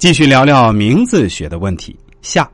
[0.00, 1.94] 继续聊聊名字学的问题。
[2.22, 2.50] 下，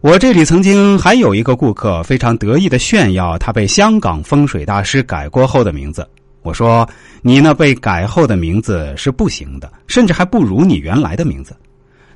[0.00, 6.08] 我这里曾经还有一个顾客非常得意的炫耀他被香港风水大师改过后的名字。
[6.42, 6.88] 我说
[7.22, 11.56] ：“你那被改后的名字是不行的，甚至还不如你原来的名字。”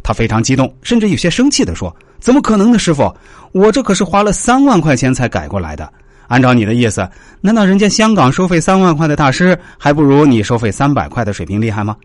[0.05, 3.13] 他非常激动，甚至有些生气的说：“怎么可能呢，师傅？
[3.51, 5.93] 我这可是花了三万块钱才改过来的。
[6.29, 7.11] 按照你的意思，
[7.41, 11.97] 难道人家香港收费三万块的大师还不如你收费三百块的水平厉害吗？”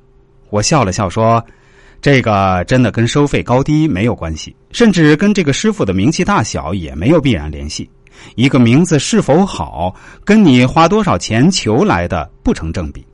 [0.50, 1.40] 我笑了笑说。
[2.02, 7.88] 这个真的跟收费高低没有关系，甚至跟这个师傅的名气大小也没有必然联系。
[8.36, 9.94] 一个名字是否好，
[10.26, 13.06] 跟你花多少钱求来的不成正比。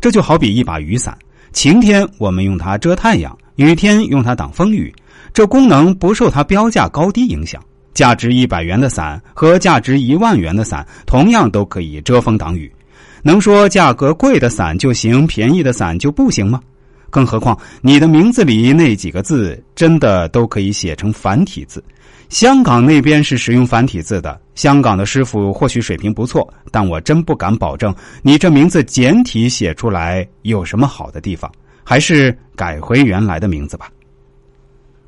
[0.00, 1.16] 这就好比一把雨伞，
[1.52, 4.92] 晴天我们用它遮太阳，雨天用它挡风雨，
[5.32, 7.62] 这功能不受它标价高低影响。
[7.94, 12.70] 价值一百元的伞和价值一万元的伞，同样都可以遮风挡雨。
[13.22, 16.60] 能说价格贵的伞就行，便宜的伞就不行吗？
[17.10, 21.82] 更何况，你的名字里那几个字真的都可以写成繁体字。
[22.28, 31.50] 香港那边是使用繁体字的，香港的师傅或许水平不错，但我真不敢保证你这名字简体写出来有什么好的地方。
[31.88, 33.88] 还是改回原来的名字吧。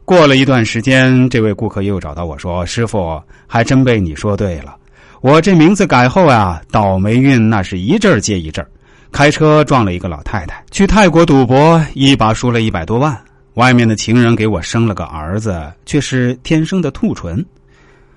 [0.04, 4.76] 过了一段时间，这位顾客又找到我说：“师傅，还真被你说对了，
[5.20, 8.70] 我这名字改后啊，倒霉运那是一阵接一阵儿。”
[9.10, 13.16] 开车撞了一个老太太，去泰国赌博，一把输了一百多万。
[13.54, 17.44] 外面的情人给我生了个儿子，却是天生的兔唇。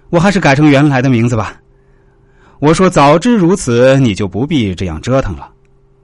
[0.10, 1.60] 我还是改成原来的名字吧。
[2.60, 5.50] 我说早知如此，你就不必这样折腾了。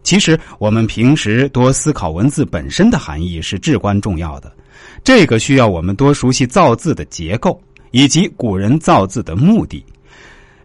[0.01, 4.51] 其实我们平时多思考文字本身的含义是至关重要的。
[5.03, 9.85] 这个需要我们多熟悉造字的结构，以及古人造字的目的。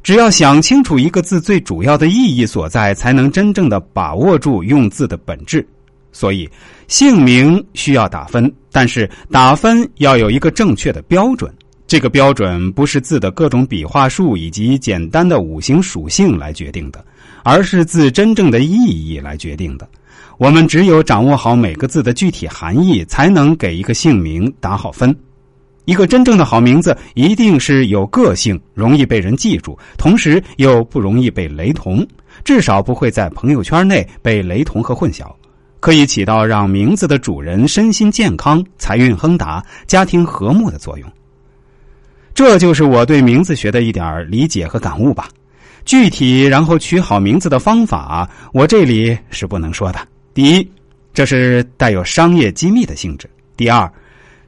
[0.02, 5.66] 只要想清楚一个字最主要的意义所在，才能真正的把握住用字的本质。
[6.10, 6.48] 所以，
[6.88, 11.52] 姓名需要打分，但是打分要有一个正确的标准。
[11.86, 17.04] 这个标准不是字的各种笔画数以及简单的五行属性来决定的，
[17.44, 19.88] 而是字真正的意义来决定的。
[20.38, 25.14] 我们只有掌握好每个字的具体含义，才能给一个姓名打好分。
[25.92, 32.02] 一个真正的好名字，一定是有个性、容易被人记住，同时又不容易被雷同，
[32.44, 35.30] 至少不会在朋友圈内被雷同和混淆，
[35.80, 41.06] 可以起到让名字的主人身心健康、财运亨达、家庭和睦的作用。
[42.32, 45.28] 这就是我对名字学的一点理解和感悟吧。
[45.84, 50.00] 具体然后取好名字的方法，我这里是不能说的。
[50.32, 50.66] 第一，
[51.12, 53.92] 这是带有商业机密的性质；第二。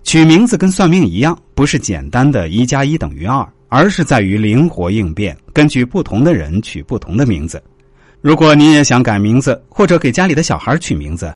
[0.04, 7.60] 取名字跟算命一样，不是简单的一加一等于二，而是在于灵活应变，根据不同的人取不同的名字。
[8.20, 11.32] 如果你也想改名字，或者给家里的小孩取名字，